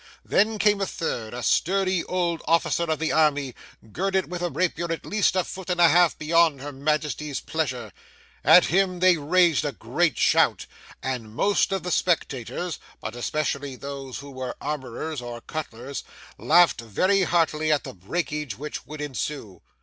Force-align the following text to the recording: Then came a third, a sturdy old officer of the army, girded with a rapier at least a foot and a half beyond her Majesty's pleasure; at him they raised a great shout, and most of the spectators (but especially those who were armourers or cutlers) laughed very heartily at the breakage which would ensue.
Then 0.25 0.57
came 0.57 0.81
a 0.81 0.87
third, 0.87 1.35
a 1.35 1.43
sturdy 1.43 2.03
old 2.05 2.41
officer 2.45 2.85
of 2.85 2.97
the 2.97 3.11
army, 3.11 3.53
girded 3.91 4.31
with 4.31 4.41
a 4.41 4.49
rapier 4.49 4.91
at 4.91 5.05
least 5.05 5.35
a 5.35 5.43
foot 5.43 5.69
and 5.69 5.79
a 5.79 5.89
half 5.89 6.17
beyond 6.17 6.59
her 6.59 6.71
Majesty's 6.71 7.39
pleasure; 7.39 7.91
at 8.43 8.65
him 8.65 8.99
they 8.99 9.17
raised 9.17 9.63
a 9.63 9.71
great 9.71 10.17
shout, 10.17 10.65
and 11.03 11.35
most 11.35 11.71
of 11.71 11.83
the 11.83 11.91
spectators 11.91 12.79
(but 12.99 13.15
especially 13.15 13.75
those 13.75 14.17
who 14.17 14.31
were 14.31 14.55
armourers 14.59 15.21
or 15.21 15.39
cutlers) 15.39 16.03
laughed 16.39 16.81
very 16.81 17.21
heartily 17.21 17.71
at 17.71 17.83
the 17.83 17.93
breakage 17.93 18.57
which 18.57 18.87
would 18.87 19.01
ensue. 19.01 19.61